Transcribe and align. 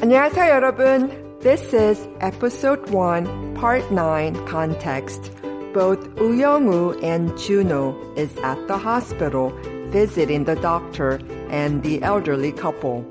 안녕하세요, 0.00 0.50
여러분. 0.54 1.10
This 1.40 1.72
is 1.74 2.08
episode 2.20 2.90
1, 2.90 3.54
part 3.54 3.90
9, 3.92 4.46
context. 4.46 5.30
Both 5.72 6.00
Uyong-woo 6.16 6.98
and 7.02 7.36
Juno 7.38 7.96
is 8.16 8.36
at 8.44 8.58
the 8.68 8.76
hospital 8.76 9.52
visiting 9.88 10.44
the 10.44 10.56
doctor 10.56 11.20
and 11.50 11.82
the 11.82 12.02
elderly 12.02 12.52
couple. 12.52 13.04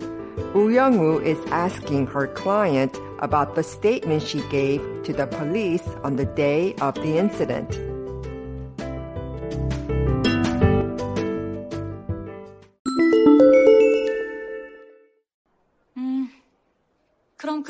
Uyong-woo 0.54 1.20
is 1.20 1.39
asking 1.52 2.07
her 2.07 2.28
client 2.28 2.98
about 3.20 3.55
the 3.55 3.64
statement 3.64 4.21
she 4.23 4.41
gave 4.50 4.82
to 5.04 5.14
the 5.14 5.28
police 5.28 5.88
on 6.04 6.16
the 6.16 6.25
day 6.25 6.75
of 6.82 6.96
the 6.96 7.18
incident. 7.18 7.80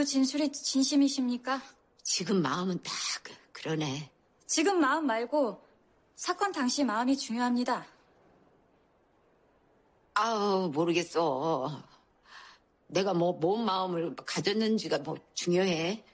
진술이 0.06 0.52
진심이십니까? 0.52 1.60
지금 2.02 2.40
마음은 2.40 2.82
딱 2.82 2.92
그러네. 3.52 4.10
지금 4.46 4.80
마음 4.80 5.06
말고 5.06 5.60
사건 6.14 6.52
당시 6.52 6.84
마음이 6.84 7.16
중요합니다. 7.16 7.84
아우 10.14 10.70
모르겠어. 10.70 11.82
내가 12.86 13.12
뭐 13.12 13.38
뭔 13.38 13.64
마음을 13.64 14.14
가졌는지가 14.16 14.98
뭐 14.98 15.16
중요해. 15.34 16.04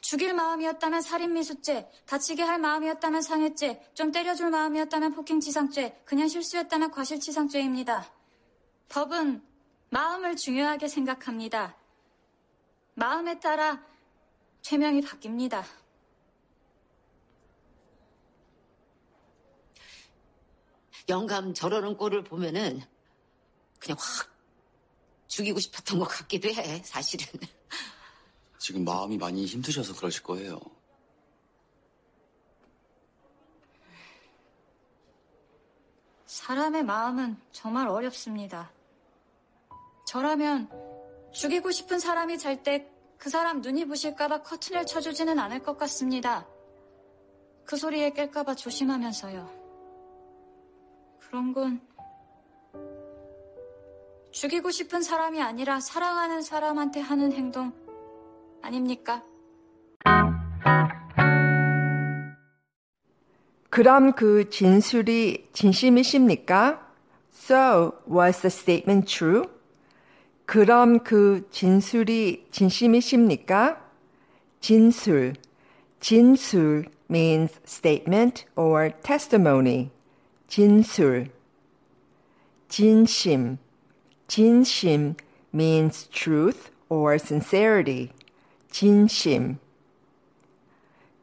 죽일 0.00 0.34
마음이었다면 0.34 1.00
살인미수죄, 1.00 1.88
다치게 2.06 2.42
할 2.42 2.58
마음이었다면 2.58 3.22
상해죄, 3.22 3.92
좀 3.94 4.10
때려줄 4.10 4.50
마음이었다면 4.50 5.12
폭행치상죄, 5.12 6.02
그냥 6.04 6.26
실수였다면 6.26 6.90
과실치상죄입니다. 6.90 8.12
법은 8.88 9.42
마음을 9.90 10.34
중요하게 10.36 10.88
생각합니다. 10.88 11.76
마음에 12.94 13.38
따라 13.40 13.84
죄명이 14.62 15.00
바뀝니다. 15.00 15.64
영감 21.08 21.52
저러는 21.52 21.96
꼴을 21.96 22.24
보면은 22.24 22.80
그냥 23.78 23.96
확 23.98 24.30
죽이고 25.26 25.58
싶었던 25.58 25.98
것 25.98 26.04
같기도 26.04 26.48
해, 26.48 26.82
사실은. 26.84 27.26
지금 28.58 28.84
마음이 28.84 29.18
많이 29.18 29.44
힘드셔서 29.44 29.94
그러실 29.96 30.22
거예요. 30.22 30.60
사람의 36.26 36.84
마음은 36.84 37.40
정말 37.50 37.88
어렵습니다. 37.88 38.70
저라면 40.06 40.91
죽이고 41.32 41.70
싶은 41.70 41.98
사람이 41.98 42.38
잘 42.38 42.62
때 42.62 42.92
그 43.22 43.30
사람 43.30 43.60
눈이 43.60 43.84
부실까봐 43.84 44.42
커튼을 44.42 44.84
쳐주지는 44.84 45.38
않을 45.38 45.60
것 45.62 45.78
같습니다. 45.78 46.44
그 47.64 47.76
소리에 47.76 48.10
깰까봐 48.10 48.56
조심하면서요. 48.56 49.48
그런 51.20 51.52
건 51.52 51.80
죽이고 54.32 54.72
싶은 54.72 55.02
사람이 55.02 55.40
아니라 55.40 55.78
사랑하는 55.78 56.42
사람한테 56.42 56.98
하는 56.98 57.32
행동 57.32 57.72
아닙니까? 58.60 59.22
그럼 63.70 64.14
그 64.14 64.50
진술이 64.50 65.50
진심이십니까? 65.52 66.92
So, 67.32 67.92
was 68.10 68.40
the 68.40 68.50
statement 68.50 69.06
true? 69.06 69.44
그럼 70.52 70.98
그 70.98 71.48
진술이 71.50 72.48
진심이십니까? 72.50 73.82
진술. 74.60 75.32
진술 75.98 76.84
means 77.08 77.58
statement 77.66 78.44
or 78.54 78.90
testimony. 79.02 79.88
진술. 80.48 81.30
진심. 82.68 83.56
진심 84.28 85.14
means 85.54 86.10
truth 86.10 86.70
or 86.90 87.14
sincerity. 87.14 88.10
진심. 88.70 89.56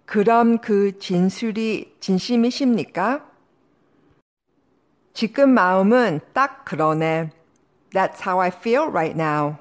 그럼 0.08 0.58
그 0.58 0.98
진술이 0.98 1.98
진심이십니까? 2.00 3.30
지금 5.14 5.53
마음은 5.53 6.22
딱 6.34 6.66
그러네. 6.66 7.30
That's 7.92 8.22
how 8.22 8.40
I 8.40 8.50
feel 8.50 8.88
right 8.90 9.16
now. 9.16 9.58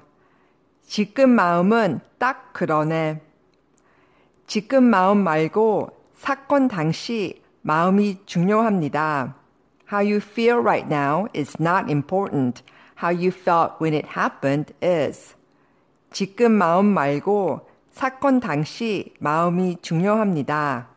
지금 0.86 1.30
마음은 1.30 2.00
딱 2.18 2.52
그러네. 2.52 3.20
지금 4.46 4.84
마음 4.84 5.18
말고 5.18 5.90
사건 6.14 6.68
당시 6.68 7.42
마음이 7.62 8.24
중요합니다. 8.26 9.34
How 9.92 10.02
you 10.02 10.16
feel 10.16 10.58
right 10.58 10.86
now 10.86 11.28
is 11.34 11.56
not 11.60 11.90
important. 11.90 12.62
How 13.02 13.14
you 13.14 13.30
felt 13.30 13.80
when 13.80 13.94
it 13.94 14.08
happened 14.16 14.74
is. 14.82 15.34
지금 16.10 16.52
마음 16.52 16.86
말고 16.86 17.68
사건 17.90 18.40
당시 18.40 19.14
마음이 19.20 19.78
중요합니다. 19.82 20.88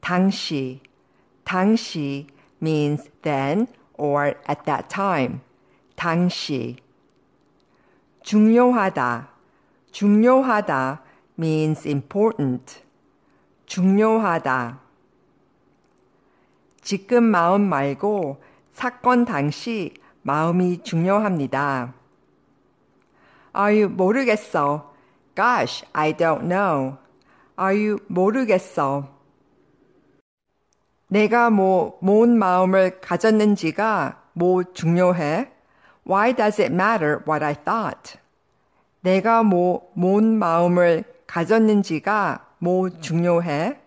당시, 0.00 0.80
당시 1.44 2.26
means 2.60 3.10
then 3.22 3.66
or 3.94 4.34
at 4.48 4.64
that 4.64 4.88
time. 4.88 5.40
당시. 6.02 6.74
중요하다, 8.24 9.28
중요하다 9.92 11.02
means 11.38 11.86
important. 11.86 12.80
중요하다. 13.66 14.80
지금 16.80 17.22
마음 17.22 17.68
말고 17.68 18.42
사건 18.72 19.24
당시 19.24 19.94
마음이 20.22 20.82
중요합니다. 20.82 21.94
아유, 23.52 23.88
모르겠어. 23.88 24.92
Gosh, 25.36 25.86
I 25.92 26.14
don't 26.16 26.48
know. 26.48 26.96
아유, 27.54 27.98
모르겠어. 28.08 29.08
내가 31.06 31.50
뭐, 31.50 31.96
뭔 32.02 32.36
마음을 32.36 33.00
가졌는지가 33.00 34.30
뭐 34.32 34.64
중요해? 34.64 35.51
Why 36.03 36.33
does 36.33 36.59
it 36.59 36.73
matter 36.73 37.21
what 37.25 37.43
I 37.43 37.53
thought? 37.53 38.17
내가 39.01 39.43
뭐, 39.43 39.89
뭔 39.93 40.37
마음을 40.37 41.03
가졌는지가 41.27 42.45
뭐 42.59 42.89
중요해? 42.89 43.79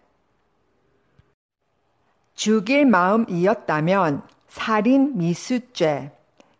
죽일 2.34 2.86
마음이었다면 2.86 4.22
살인 4.48 5.16
미수죄. 5.16 6.12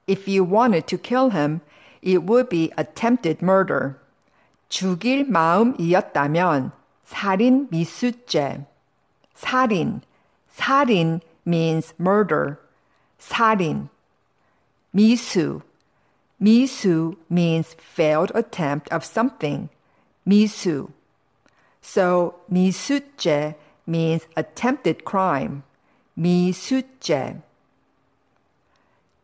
If 0.08 0.28
you 0.28 0.44
wanted 0.44 0.86
to 0.88 0.98
kill 0.98 1.31
him, 1.31 1.60
it 2.03 2.26
would 2.26 2.48
be 2.48 2.70
attempted 2.78 3.42
murder. 3.42 3.97
죽일 4.69 5.25
마음이었다면 5.31 6.72
살인 7.04 7.69
미수죄. 7.70 8.66
살인. 9.34 10.03
살인 10.48 11.20
means 11.47 11.94
murder. 11.98 12.56
살인. 13.19 13.88
미수. 14.94 15.62
미수 16.41 17.16
means 17.31 17.76
failed 17.78 18.32
attempt 18.34 18.92
of 18.92 19.04
something. 19.04 19.69
미수. 20.26 20.88
So 21.82 22.34
미수죄 22.50 23.56
means 23.86 24.26
attempted 24.36 25.04
crime. 25.04 25.62
미수죄. 26.19 27.40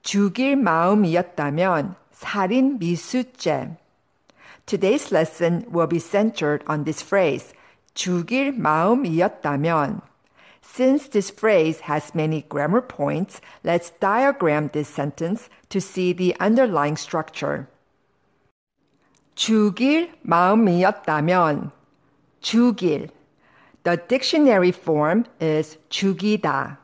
죽일 0.03 0.57
마음이었다면 0.57 1.97
살인 2.13 2.79
미수죄. 2.79 3.77
Today's 4.67 5.13
lesson 5.13 5.65
will 5.71 5.87
be 5.87 5.99
centered 6.01 6.65
on 6.69 6.85
this 6.85 7.03
phrase, 7.03 7.53
죽일 7.95 8.53
마음이었다면. 8.53 10.01
Since 10.63 11.09
this 11.09 11.31
phrase 11.31 11.81
has 11.81 12.15
many 12.15 12.43
grammar 12.49 12.83
points, 12.83 13.41
let's 13.65 13.91
diagram 13.91 14.71
this 14.73 14.89
sentence 14.89 15.49
to 15.71 15.81
see 15.81 16.13
the 16.13 16.35
underlying 16.39 16.97
structure. 16.97 17.69
죽일 19.37 20.11
마음이었다면 20.23 21.71
죽일 22.41 23.11
The 23.85 23.97
dictionary 24.09 24.73
form 24.73 25.27
is 25.41 25.79
죽이다. 25.91 26.79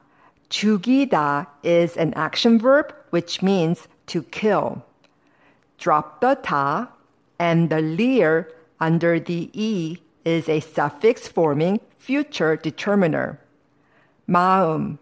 죽이다 0.49 1.47
is 1.65 1.97
an 1.97 2.13
action 2.15 2.59
verb 2.59 2.95
which 3.11 3.43
means 3.43 3.89
to 4.07 4.23
kill. 4.23 4.83
Drop 5.79 6.21
the 6.21 6.37
다 6.37 6.89
and 7.39 7.71
the 7.71 7.81
leer 7.81 8.49
under 8.81 9.19
the 9.19 9.51
e 9.53 9.99
is 10.25 10.49
a 10.49 10.61
suffix 10.61 11.27
forming 11.27 11.81
future 11.99 12.57
determiner. 12.57 13.41
마음. 14.27 14.99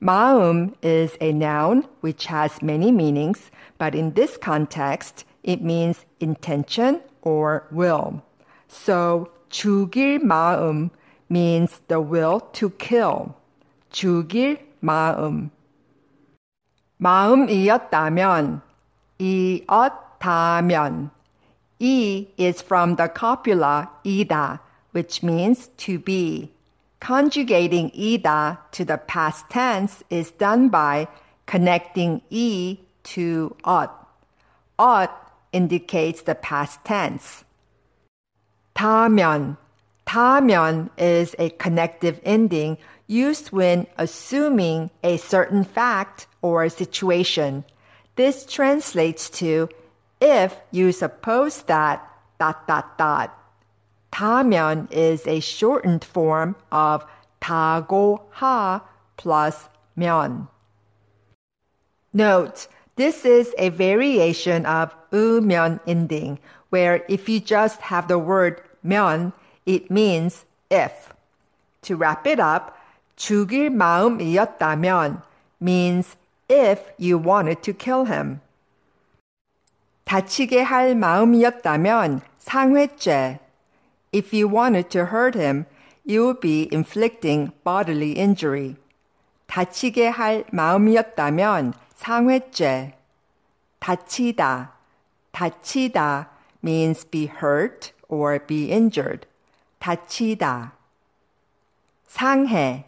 마음 0.00 0.74
is 0.82 1.16
a 1.20 1.32
noun 1.32 1.84
which 2.02 2.26
has 2.26 2.60
many 2.62 2.90
meanings, 2.90 3.50
but 3.78 3.94
in 3.94 4.14
this 4.14 4.36
context, 4.36 5.24
it 5.42 5.62
means 5.62 6.04
intention 6.20 7.00
or 7.22 7.64
will. 7.70 8.22
So 8.68 9.28
죽일 9.50 10.20
마음 10.20 10.90
means 11.30 11.80
the 11.88 12.00
will 12.00 12.40
to 12.52 12.70
kill. 12.78 13.34
죽일 13.90 14.58
마음. 14.80 15.50
마음이었다면 16.98 18.62
이었다면 19.18 21.10
E 21.78 22.28
is 22.38 22.62
from 22.62 22.96
the 22.96 23.08
copula 23.08 23.90
ida, 24.04 24.60
which 24.92 25.22
means 25.22 25.68
to 25.76 25.98
be. 25.98 26.52
Conjugating 27.00 27.92
ida 27.94 28.58
to 28.72 28.84
the 28.84 28.98
past 28.98 29.50
tense 29.50 30.02
is 30.08 30.30
done 30.30 30.68
by 30.68 31.08
connecting 31.46 32.22
e 32.30 32.78
to 33.04 33.54
ot. 33.64 33.90
Ot 34.78 35.10
indicates 35.52 36.22
the 36.22 36.34
past 36.34 36.84
tense. 36.84 37.44
다면. 38.74 39.56
다면 40.06 40.90
is 40.98 41.34
a 41.38 41.50
connective 41.50 42.20
ending 42.24 42.76
used 43.06 43.52
when 43.52 43.86
assuming 43.98 44.90
a 45.02 45.16
certain 45.16 45.64
fact 45.64 46.26
or 46.42 46.68
situation. 46.68 47.64
This 48.16 48.46
translates 48.46 49.28
to 49.40 49.68
if 50.20 50.56
you 50.70 50.92
suppose 50.92 51.62
that 51.64 52.06
dot 52.38 52.66
dot 52.66 52.96
dot. 52.96 53.37
다면 54.10 54.88
is 54.92 55.26
a 55.26 55.40
shortened 55.40 56.04
form 56.04 56.54
of 56.70 57.04
다고하 57.40 58.82
plus 59.16 59.68
면. 59.96 60.48
Note, 62.12 62.68
this 62.96 63.24
is 63.24 63.52
a 63.58 63.70
variation 63.70 64.64
of 64.66 64.94
으면 65.12 65.80
ending, 65.86 66.38
where 66.70 67.04
if 67.08 67.28
you 67.28 67.40
just 67.40 67.80
have 67.82 68.06
the 68.06 68.18
word 68.18 68.62
면, 68.84 69.32
it 69.66 69.90
means 69.90 70.44
if. 70.70 71.12
To 71.82 71.96
wrap 71.96 72.26
it 72.26 72.38
up, 72.38 72.78
죽일 73.16 73.70
마음이었다면 73.70 75.22
means 75.60 76.16
if 76.48 76.92
you 76.98 77.18
wanted 77.18 77.62
to 77.62 77.72
kill 77.72 78.04
him. 78.04 78.40
다치게 80.04 80.62
할 80.62 80.94
마음이었다면 80.94 82.20
상회죄. 82.38 83.40
If 84.12 84.32
you 84.32 84.48
wanted 84.48 84.90
to 84.90 85.06
hurt 85.06 85.34
him, 85.34 85.66
you 86.04 86.24
would 86.26 86.40
be 86.40 86.68
inflicting 86.72 87.52
bodily 87.64 88.12
injury. 88.12 88.76
다치게 89.46 90.08
할 90.08 90.44
마음이었다면 90.52 91.74
상회죄. 91.96 92.94
다치다. 93.80 94.72
다치다 95.32 96.30
means 96.62 97.04
be 97.04 97.26
hurt 97.26 97.92
or 98.08 98.38
be 98.38 98.70
injured. 98.70 99.26
다치다. 99.78 100.72
상해. 102.08 102.84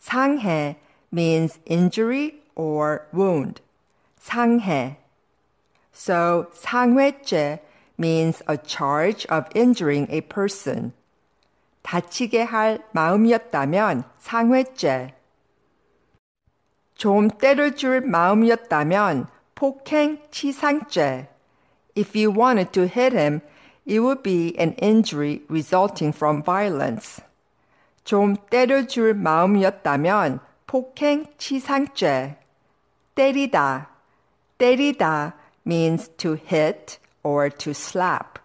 상해 0.00 0.76
means 1.12 1.58
injury 1.70 2.40
or 2.54 3.06
wound. 3.12 3.62
상해. 4.20 4.96
So 5.92 6.48
상회죄 6.52 7.60
Means 8.03 8.43
a 8.49 8.57
charge 8.57 9.25
of 9.29 9.47
injuring 9.55 10.07
a 10.11 10.19
person. 10.19 10.91
다치게 11.83 12.43
할 12.43 12.79
마음이었다면 12.91 14.03
상회죄. 14.19 15.13
좀 16.95 17.29
때려줄 17.29 18.01
마음이었다면 18.01 19.27
폭행 19.55 20.19
치상죄. 20.31 21.29
If 21.95 22.17
you 22.17 22.31
wanted 22.31 22.73
to 22.73 22.83
hit 22.83 23.15
him, 23.15 23.41
it 23.85 23.99
would 23.99 24.21
be 24.21 24.53
an 24.59 24.75
injury 24.81 25.41
resulting 25.49 26.13
from 26.13 26.43
violence. 26.43 27.21
좀 28.03 28.35
때려줄 28.49 29.13
마음이었다면 29.13 30.39
폭행 30.67 31.25
치상죄. 31.37 32.37
때리다. 33.15 33.89
때리다 34.57 35.35
means 35.65 36.09
to 36.17 36.35
hit 36.35 36.99
or 37.23 37.49
to 37.49 37.71
slap. 37.71 38.39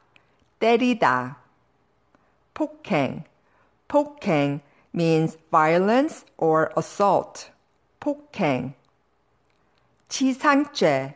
때리다. 0.60 1.36
폭행. 2.54 3.24
폭행 3.88 4.60
means 4.94 5.36
violence 5.50 6.24
or 6.36 6.70
assault. 6.76 7.50
폭행. 8.00 8.74
치상죄. 10.08 11.14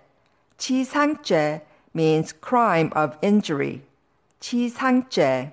치상죄 0.59 1.63
means 1.95 2.35
crime 2.41 2.91
of 2.95 3.17
injury. 3.23 3.83
치상죄. 4.41 5.53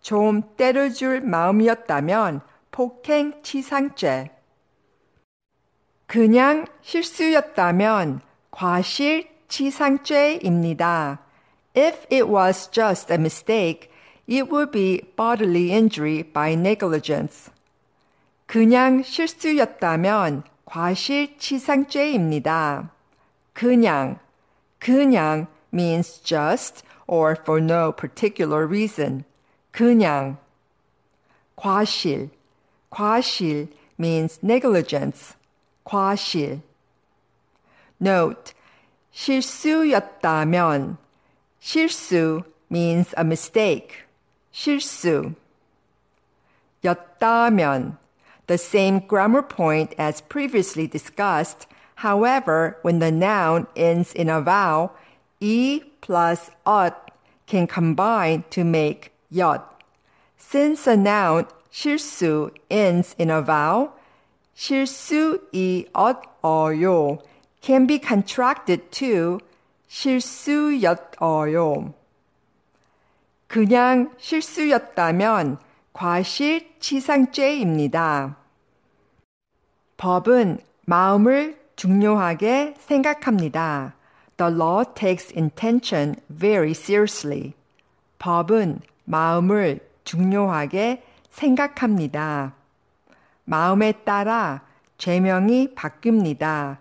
좀 0.00 0.42
때려줄 0.56 1.20
마음이었다면 1.20 2.40
폭행 2.70 3.42
치상죄. 3.42 4.30
그냥 6.06 6.66
실수였다면 6.82 8.20
과실 8.50 9.31
치상죄입니다. 9.51 11.19
If 11.75 12.05
it 12.11 12.27
was 12.27 12.69
just 12.71 13.11
a 13.11 13.17
mistake, 13.17 13.91
it 14.27 14.51
would 14.51 14.71
be 14.71 15.01
bodily 15.15 15.71
injury 15.71 16.23
by 16.23 16.53
negligence. 16.53 17.51
그냥 18.45 19.01
실수였다면 19.03 20.43
과실치상죄입니다. 20.65 22.91
그냥, 23.53 24.19
그냥 24.79 25.47
means 25.73 26.21
just 26.23 26.83
or 27.07 27.35
for 27.35 27.61
no 27.61 27.91
particular 27.91 28.65
reason. 28.65 29.25
그냥. 29.71 30.37
과실, 31.55 32.29
과실 32.89 33.67
means 33.97 34.39
negligence. 34.43 35.35
과실. 35.83 36.61
Note, 37.99 38.53
실수였다면 39.13 40.97
실수 41.59 42.43
means 42.69 43.13
a 43.17 43.23
mistake. 43.23 44.05
실수. 44.51 45.33
였다면 46.83 47.97
the 48.47 48.57
same 48.57 48.99
grammar 48.99 49.41
point 49.41 49.93
as 49.97 50.19
previously 50.21 50.87
discussed. 50.87 51.67
However, 51.95 52.77
when 52.81 52.99
the 52.99 53.11
noun 53.11 53.67
ends 53.75 54.13
in 54.13 54.29
a 54.29 54.39
vowel, 54.41 54.93
e 55.39 55.81
plus 56.01 56.51
ot 56.65 57.11
can 57.45 57.67
combine 57.67 58.43
to 58.51 58.63
make 58.63 59.11
yot. 59.29 59.83
Since 60.37 60.87
a 60.87 60.95
noun 60.95 61.47
실수 61.71 62.51
ends 62.69 63.15
in 63.17 63.29
a 63.29 63.41
vowel, 63.41 63.91
실수이었어요 64.55 67.19
can 67.62 67.86
be 67.86 67.98
contracted 67.98 68.90
to 68.90 69.38
실수였어요. 69.88 71.94
그냥 73.46 74.10
실수였다면 74.18 75.56
과실치상죄입니다. 75.92 78.36
법은 79.96 80.58
마음을 80.86 81.62
중요하게 81.76 82.74
생각합니다. 82.78 83.94
The 84.36 84.52
law 84.52 84.84
takes 84.94 85.32
intention 85.36 86.16
very 86.28 86.72
seriously. 86.72 87.54
법은 88.18 88.80
마음을 89.04 89.80
중요하게 90.04 91.02
생각합니다. 91.30 92.54
마음에 93.44 93.92
따라 93.92 94.62
죄명이 94.98 95.74
바뀝니다. 95.74 96.76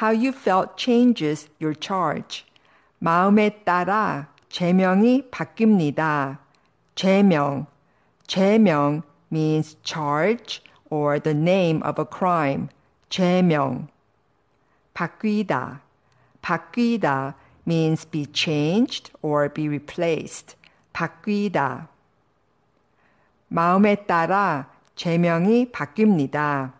How 0.00 0.10
you 0.10 0.32
felt 0.32 0.76
changes 0.76 1.48
your 1.60 1.74
charge. 1.78 2.44
마음에 2.98 3.62
따라 3.64 4.28
죄명이 4.48 5.30
바뀝니다. 5.30 6.38
죄명. 6.94 7.66
죄명 8.26 9.02
means 9.30 9.76
charge 9.82 10.62
or 10.90 11.20
the 11.20 11.36
name 11.36 11.82
of 11.84 12.00
a 12.00 12.06
crime. 12.06 12.68
죄명. 13.08 13.88
바뀌다. 14.94 15.80
바뀌다 16.42 17.34
means 17.66 18.04
be 18.04 18.26
changed 18.32 19.12
or 19.22 19.48
be 19.48 19.68
replaced. 19.68 20.56
바뀌다. 20.92 21.88
마음에 23.48 23.94
따라 24.06 24.70
죄명이 24.96 25.72
바뀝니다. 25.72 26.72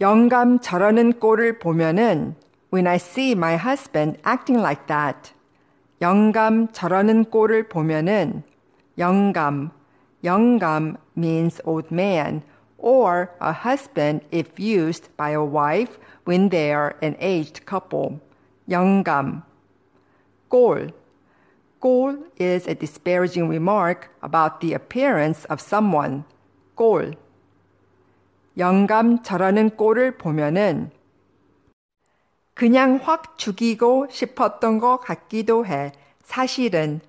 영감 0.00 0.58
저러는 0.58 1.20
꼴을 1.20 1.58
보면은 1.58 2.34
when 2.72 2.86
I 2.86 2.96
see 2.96 3.32
my 3.32 3.56
husband 3.56 4.18
acting 4.26 4.60
like 4.60 4.86
that. 4.86 5.32
영감 6.00 6.72
저러는 6.72 7.26
꼴을 7.26 7.68
보면은 7.68 8.42
영감 8.98 9.70
영감 10.24 10.96
means 11.16 11.60
old 11.64 11.92
man 11.92 12.42
or 12.78 13.30
a 13.40 13.52
husband 13.52 14.26
if 14.32 14.58
used 14.58 15.08
by 15.16 15.30
a 15.30 15.44
wife 15.44 15.98
when 16.26 16.48
they 16.48 16.72
are 16.72 16.96
an 17.02 17.16
aged 17.20 17.64
couple. 17.66 18.20
영감 18.68 19.42
꼴 20.48 20.92
꼴 21.82 22.30
is 22.38 22.66
a 22.68 22.74
disparaging 22.74 23.48
remark 23.48 24.10
about 24.22 24.60
the 24.60 24.72
appearance 24.72 25.44
of 25.46 25.60
someone. 25.60 26.24
꼴. 26.76 27.16
영감 28.57 29.21
저러는 29.21 29.71
꼴을 29.71 30.17
보면은 30.17 30.91
그냥 32.55 32.99
확 33.03 33.37
죽이고 33.37 34.07
싶었던 34.09 34.79
것 34.79 34.97
같기도 34.97 35.65
해. 35.65 35.91
사실은 36.23 37.01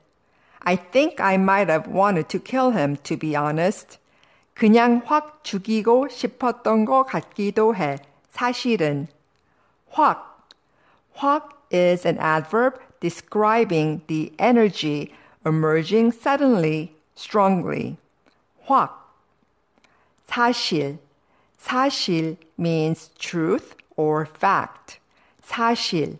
I 0.61 0.77
think 0.77 1.25
I 1.25 1.37
might 1.37 1.71
have 1.73 1.91
wanted 1.91 2.29
to 2.29 2.41
kill 2.43 2.77
him 2.77 2.97
to 3.05 3.17
be 3.17 3.35
honest. 3.35 3.99
그냥 4.53 5.01
확 5.07 5.43
죽이고 5.43 6.09
싶었던 6.09 6.85
것 6.85 7.05
같기도 7.05 7.75
해. 7.75 7.97
사실은 8.31 9.09
확 9.91 10.45
확 11.17 11.65
is 11.73 12.07
an 12.07 12.19
adverb 12.19 12.79
describing 13.01 14.03
the 14.07 14.33
energy 14.39 15.15
emerging 15.47 16.13
suddenly, 16.15 16.95
strongly. 17.17 17.97
확 18.67 19.15
사실 20.27 20.99
사실 21.59 22.37
means 22.59 23.11
truth 23.19 23.77
or 23.97 24.27
fact. 24.27 24.99
사실. 25.43 26.19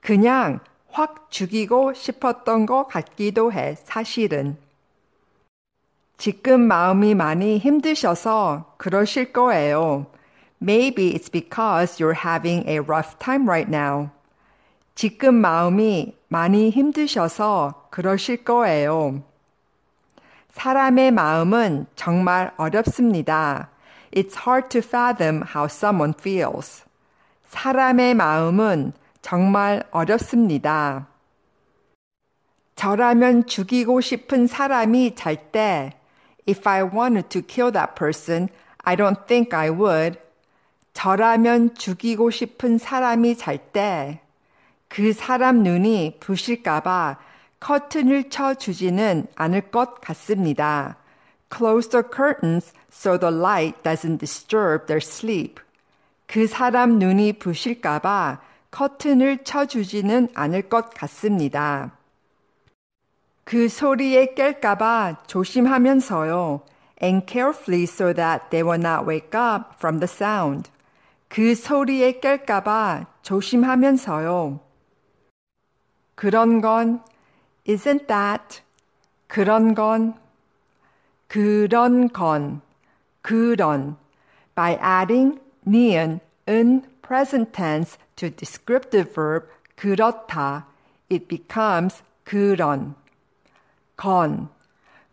그냥 0.00 0.60
확 0.90 1.30
죽이고 1.30 1.94
싶었던 1.94 2.66
것 2.66 2.86
같기도 2.86 3.52
해, 3.52 3.74
사실은. 3.74 4.56
지금 6.16 6.60
마음이 6.60 7.14
많이 7.14 7.58
힘드셔서 7.58 8.74
그러실 8.76 9.32
거예요. 9.32 10.06
Maybe 10.62 11.12
it's 11.12 11.28
because 11.30 11.98
you're 11.98 12.24
having 12.24 12.68
a 12.68 12.78
rough 12.78 13.18
time 13.18 13.48
right 13.48 13.68
now. 13.68 14.10
지금 14.94 15.34
마음이 15.34 16.14
많이 16.28 16.70
힘드셔서 16.70 17.88
그러실 17.90 18.44
거예요. 18.44 19.22
사람의 20.50 21.10
마음은 21.10 21.86
정말 21.96 22.52
어렵습니다. 22.56 23.70
It's 24.16 24.46
hard 24.46 24.70
to 24.70 24.78
fathom 24.78 25.42
how 25.42 25.66
someone 25.66 26.14
feels. 26.16 26.84
사람의 27.48 28.14
마음은 28.14 28.92
정말 29.22 29.82
어렵습니다. 29.90 31.08
저라면 32.76 33.46
죽이고 33.46 34.00
싶은 34.00 34.46
사람이 34.46 35.16
잘 35.16 35.50
때, 35.50 35.94
if 36.48 36.68
I 36.68 36.84
wanted 36.84 37.28
to 37.30 37.42
kill 37.42 37.72
that 37.72 37.96
person, 37.96 38.50
I 38.84 38.94
don't 38.94 39.26
think 39.26 39.52
I 39.52 39.70
would. 39.70 40.20
저라면 40.92 41.74
죽이고 41.74 42.30
싶은 42.30 42.78
사람이 42.78 43.36
잘 43.36 43.58
때, 43.58 44.20
그 44.86 45.12
사람 45.12 45.64
눈이 45.64 46.18
부실까봐 46.20 47.18
커튼을 47.58 48.30
쳐 48.30 48.54
주지는 48.54 49.26
않을 49.34 49.72
것 49.72 50.00
같습니다. 50.00 50.98
Close 51.54 51.86
the 51.86 52.02
curtains 52.02 52.72
so 52.90 53.16
the 53.16 53.30
light 53.30 53.80
doesn't 53.84 54.18
disturb 54.18 54.88
their 54.88 55.00
sleep. 55.00 55.60
그 56.26 56.48
사람 56.48 56.98
눈이 56.98 57.34
부실까봐 57.34 58.40
커튼을 58.72 59.44
쳐주지는 59.44 60.30
않을 60.34 60.68
것 60.68 60.90
같습니다. 60.90 61.92
그 63.44 63.68
소리에 63.68 64.34
깰까봐 64.34 65.28
조심하면서요. 65.28 66.62
And 67.00 67.24
carefully 67.24 67.84
so 67.84 68.12
that 68.12 68.50
they 68.50 68.64
will 68.64 68.80
not 68.80 69.06
wake 69.06 69.38
up 69.38 69.76
from 69.76 70.00
the 70.00 70.10
sound. 70.10 70.70
그 71.28 71.54
소리에 71.54 72.18
깰까봐 72.18 73.06
조심하면서요. 73.22 74.58
그런 76.16 76.60
건 76.60 77.00
isn't 77.68 78.08
that 78.08 78.60
그런 79.28 79.76
건 79.76 80.14
그런 81.27 82.09
건 82.09 82.61
그런 83.21 83.97
by 84.55 84.77
adding 84.81 85.39
니은 85.67 86.19
은 86.47 86.83
present 87.01 87.51
tense 87.51 87.97
to 88.15 88.29
descriptive 88.29 89.13
verb 89.13 89.47
그렇다 89.75 90.65
it 91.09 91.27
becomes 91.27 92.03
그런 92.23 92.95
건 93.95 94.49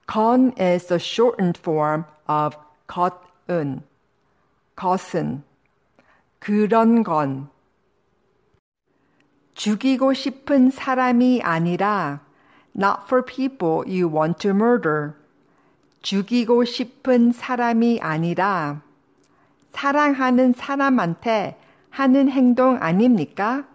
건 0.07 0.53
is 0.59 0.87
the 0.87 0.99
shortened 0.99 1.59
form 1.59 2.05
of 2.29 2.57
것은 2.87 3.83
것은 4.77 5.43
그런 6.39 7.03
건 7.03 7.49
죽이고 9.55 10.13
싶은 10.13 10.71
사람이 10.71 11.43
아니라 11.43 12.21
not 12.77 13.01
for 13.05 13.25
people 13.25 13.83
you 13.87 14.07
want 14.07 14.39
to 14.39 14.51
murder 14.51 15.15
죽이고 16.02 16.66
싶은 16.66 17.32
사람이 17.32 18.00
아니라 18.02 18.82
사랑하는 19.72 20.54
사람한테 20.54 21.58
하는 21.90 22.30
행동 22.30 22.78
아닙니까? 22.82 23.66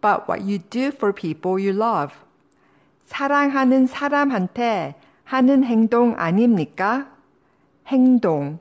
But 0.00 0.24
what 0.28 0.42
you 0.42 0.58
do 0.58 0.88
for 0.88 1.12
people 1.14 1.62
you 1.64 1.70
love. 1.74 2.14
사랑하는 3.04 3.86
사람한테 3.86 4.94
하는 5.24 5.64
행동 5.64 6.14
아닙니까? 6.18 7.08
행동. 7.86 8.58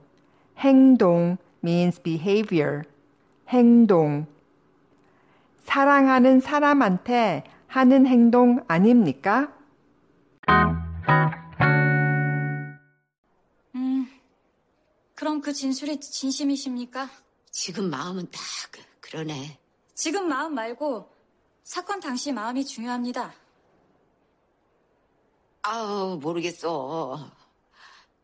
행동 0.60 1.38
means 1.64 2.02
behavior. 2.02 2.84
행동. 3.50 4.28
사랑하는 5.64 6.40
사람한테 6.40 7.44
하는 7.68 8.06
행동 8.06 8.64
아닙니까? 8.68 9.52
그럼 15.22 15.40
그 15.40 15.54
진술이 15.54 16.00
진심이십니까? 16.00 17.08
지금 17.52 17.92
마음은 17.92 18.32
딱 18.32 18.42
그- 18.72 18.82
그러네. 19.02 19.60
지금 19.94 20.28
마음 20.28 20.56
말고 20.56 21.14
사건 21.62 22.00
당시 22.00 22.32
마음이 22.32 22.66
중요합니다. 22.66 23.32
아우 25.62 26.18
모르겠어. 26.18 27.30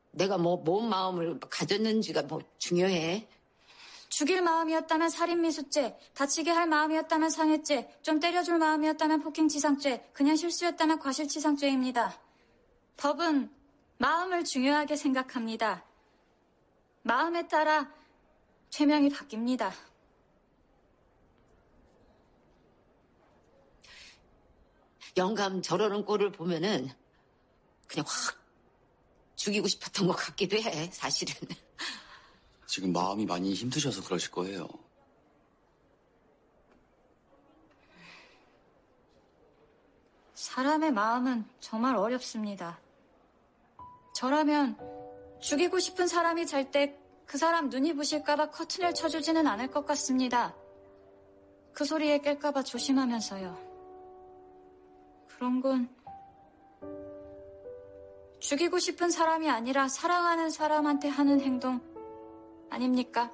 내가 0.10 0.40
뭐 0.40 0.64
뭔 0.64 0.90
마음을 0.90 1.40
가졌는지가 1.40 2.24
뭐 2.24 2.42
중요해. 2.58 3.28
죽일 4.10 4.42
마음이었다면 4.42 5.12
살인미수죄, 5.12 6.00
다치게 6.16 6.50
할 6.50 6.66
마음이었다면 6.68 7.30
상해죄, 7.30 8.00
좀 8.02 8.20
때려줄 8.20 8.58
마음이었다면 8.58 9.22
폭행치상죄, 9.22 10.10
그냥 10.14 10.36
실수였다면 10.36 10.98
과실치상죄입니다. 10.98 12.20
법은 12.98 13.52
마음을 14.00 14.44
중요하게 14.44 14.96
생각합니다. 14.96 15.87
마음에 17.08 17.48
따라 17.48 17.90
죄명이 18.70 19.10
바뀝니다. 19.10 19.72
영감 25.16 25.62
저러는 25.62 26.04
꼴을 26.04 26.34
보면은 26.34 26.90
그냥 27.88 28.06
확 28.06 28.38
죽이고 29.36 29.70
싶었던 29.70 30.06
것 30.06 30.14
같기도 30.16 30.58
해. 30.58 30.92
사실은. 30.92 31.34
지금 32.68 32.92
마음이 32.92 33.26
많이 33.26 33.54
힘드셔서 33.54 34.04
그러실 34.04 34.30
거예요. 34.32 34.68
사람의 40.34 40.92
마음은 40.92 41.48
정말 41.62 41.96
어렵습니다. 41.96 42.80
저라면 44.14 44.97
죽이고 45.40 45.80
싶은 45.80 46.08
사람이 46.08 46.46
잘 46.48 46.72
때 46.72 47.08
그 47.28 47.38
사람 47.38 47.70
눈이 47.70 47.94
부실까봐 47.94 48.52
커튼을 48.52 48.94
쳐주지는 48.94 49.46
않을 49.48 49.68
것 49.68 49.86
같습니다. 49.86 50.56
그 51.74 51.84
소리에 51.84 52.20
깰까봐 52.20 52.66
조심하면서요. 52.66 53.68
그런 55.28 55.62
건 55.62 55.90
죽이고 58.40 58.80
싶은 58.80 59.12
사람이 59.12 59.50
아니라 59.50 59.90
사랑하는 59.90 60.50
사람한테 60.50 61.10
하는 61.10 61.42
행동 61.42 61.82
아닙니까? 62.70 63.32